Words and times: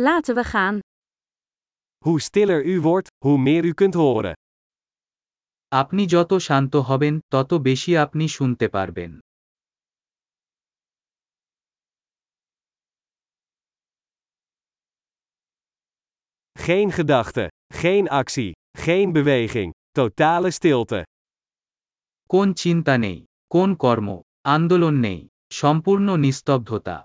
Laten 0.00 0.34
we 0.34 0.44
gaan. 0.44 0.78
Hoe 2.04 2.20
stiller 2.20 2.64
u 2.66 2.80
wordt, 2.80 3.08
hoe 3.24 3.38
meer 3.38 3.64
u 3.64 3.72
kunt 3.74 3.94
horen. 3.94 4.32
আপনি 5.74 6.02
যত 6.14 6.32
শান্ত 6.46 6.72
হবেন 6.88 7.14
তত 7.32 7.50
বেশি 7.68 7.92
আপনি 8.04 8.24
শুনতে 8.36 8.66
পারবেন 8.68 9.10
Geen 16.64 16.88
gedachte, 16.98 17.44
geen 17.82 18.04
actie, 18.22 18.50
geen 18.84 19.08
beweging, 19.16 19.70
totale 19.98 20.50
stilte. 20.58 21.00
কোন 22.32 22.48
চিন্তা 22.62 22.94
নেই 23.04 23.18
কোন 23.54 23.70
কর্ম 23.84 24.08
আন্দোলন 24.54 24.94
নেই 25.06 25.20
সম্পূর্ণ 25.60 26.08
নিস্তব্ধতা 26.24 26.96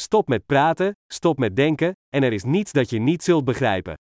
Stop 0.00 0.28
met 0.28 0.46
praten, 0.46 0.92
stop 1.12 1.38
met 1.38 1.56
denken, 1.56 1.92
en 2.08 2.22
er 2.22 2.32
is 2.32 2.44
niets 2.44 2.72
dat 2.72 2.90
je 2.90 2.98
niet 2.98 3.22
zult 3.22 3.44
begrijpen. 3.44 3.94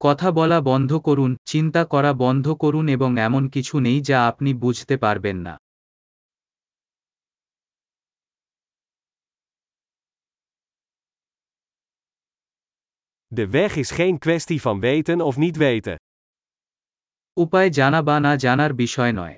কথা 0.00 0.28
বলা 0.32 0.58
বন্ধ 0.60 0.90
করুন 0.98 1.30
চিন্তা 1.50 1.82
করা 1.84 2.12
বন্ধ 2.12 2.46
করুন 2.62 2.86
এবং 2.88 3.10
এমন 3.18 3.42
কিছু 3.48 3.74
নেই 3.78 3.98
যা 4.00 4.18
আপনি 4.30 4.50
বুঝতে 4.54 4.94
পারবেন 4.96 5.36
না 5.46 5.54
De 13.36 13.46
weg 13.48 13.72
is 13.76 13.90
geen 13.90 14.18
kwestie 14.18 14.60
van 14.60 14.80
weten 14.80 15.20
of 15.20 15.36
niet 15.36 15.56
weten. 15.56 15.96
উপায় 17.36 17.70
জানা 17.70 18.00
বা 18.02 18.16
না 18.20 18.32
জানার 18.36 18.72
বিষয় 18.74 19.12
নয় 19.12 19.36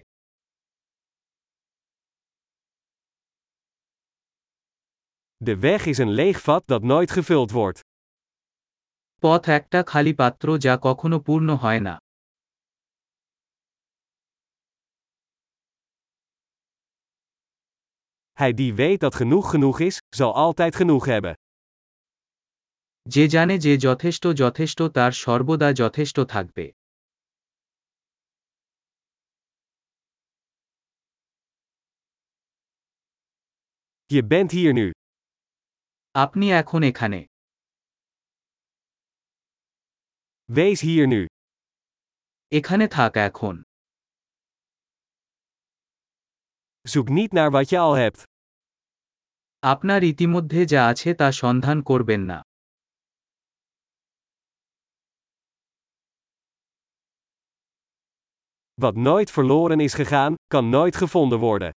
De 5.40 5.58
weg 5.58 5.86
is 5.86 5.98
een 5.98 6.10
leeg 6.10 6.40
vat 6.40 6.66
dat 6.66 6.82
nooit 6.82 7.10
gevuld 7.10 7.50
wordt. 7.50 7.80
পথ 9.20 9.46
একটা 9.58 9.80
খালি 9.90 10.14
পাত্র 10.14 10.46
যা 10.64 10.74
কখনো 10.86 11.16
পূর্ণ 11.26 11.48
হয় 11.62 11.80
না 11.80 11.94
Hij 18.32 18.52
die 18.54 18.74
weet 18.74 19.00
dat 19.00 19.14
genoeg 19.14 19.50
genoeg 19.50 19.80
is, 19.80 19.96
zal 20.16 20.34
altijd 20.34 20.74
genoeg 20.76 21.04
hebben. 21.04 21.34
যে 23.14 23.24
জানে 23.28 23.56
যে 23.58 23.72
যথেষ্ট 23.86 24.24
যথেষ্ট 24.42 24.78
তার 24.96 25.12
সর্বদা 25.12 25.68
যথেষ্ট 25.82 26.16
থাকবে 26.34 26.66
Je 34.14 34.22
bent 34.32 34.50
hier 34.50 34.72
nu. 34.72 34.90
আপনি 36.14 36.46
এখন 36.60 36.80
এখানে 36.90 37.20
Wees 40.48 40.80
hier 40.86 41.06
nu. 41.12 41.20
এখানে 42.52 42.84
থাক 42.96 43.12
এখন 43.28 43.54
Zoek 46.92 47.08
niet 47.18 47.32
naar 47.32 47.50
wat 47.50 47.68
je 47.72 47.78
al 47.86 47.94
hebt. 48.02 48.20
আপনার 49.72 50.00
ইতিমধ্যে 50.12 50.60
যা 50.72 50.80
আছে 50.90 51.10
তা 51.20 51.28
সন্ধান 51.42 51.78
করবেন 51.90 52.22
না 52.30 52.38
Wat 58.84 58.96
nooit 59.08 59.30
verloren 59.36 59.80
is 59.86 59.94
gegaan, 60.00 60.32
kan 60.52 60.64
nooit 60.76 60.94
gevonden 61.00 61.40
worden. 61.46 61.72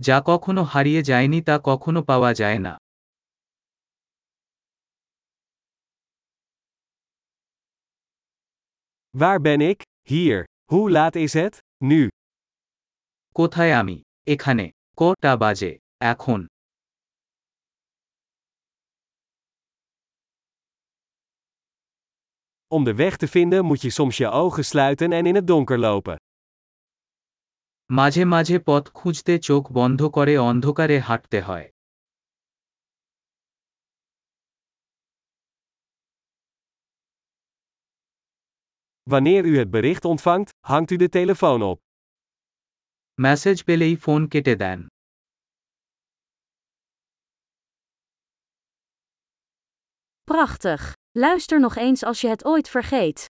যা 0.00 0.16
কখনো 0.30 0.62
হারিয়ে 0.72 1.02
যায়নি 1.10 1.38
তা 1.48 1.54
কখনো 1.68 2.00
পাওয়া 2.10 2.30
যায় 2.40 2.60
না 2.66 2.74
Waar 9.18 9.40
ben 9.40 9.60
ik? 9.60 9.82
Hier. 10.02 10.44
Hoe 10.64 10.90
laat 10.90 11.14
is 11.14 11.32
het? 11.32 11.58
Nu. 11.84 12.08
কোথায় 13.32 13.72
আমি 13.80 13.96
এখানে 14.32 14.64
কটা 15.00 15.32
বাজে 15.42 15.72
এখন 16.12 16.40
Om 22.76 22.84
de 22.84 22.94
weg 22.94 23.16
te 23.16 23.28
vinden 23.28 23.64
moet 23.64 23.80
je 23.82 23.90
soms 23.90 24.16
je 24.16 24.28
ogen 24.28 24.64
sluiten 24.64 25.12
en 25.12 25.26
in 25.26 25.34
het 25.34 25.46
donker 25.46 25.78
lopen. 25.78 26.16
মাঝে 27.90 28.24
মাঝে 28.24 28.56
পথ 28.68 28.84
খুঁজতে 28.98 29.34
চোখ 29.48 29.62
বন্ধ 29.72 30.00
করে 30.16 30.34
অন্ধকারে 30.50 30.98
হাঁটতে 31.08 31.38
হয় 31.40 31.66
Wanneer 39.08 39.44
u 39.44 39.58
het 39.58 39.70
bericht 39.70 40.04
ontvangt, 40.04 40.50
hangt 40.66 40.90
u 40.90 40.96
de 40.96 41.08
telefoon 41.08 41.62
op. 41.62 41.80
Message 43.20 43.62
পেলেই 43.62 43.96
ফোন 43.96 44.28
কেটে 44.28 44.56
দেন 44.56 44.86
Prachtig. 50.24 50.92
Luister 51.10 51.60
nog 51.60 51.76
eens 51.76 52.04
als 52.04 52.20
je 52.20 52.28
het 52.28 52.44
ooit 52.44 52.68
vergeet. 52.68 53.26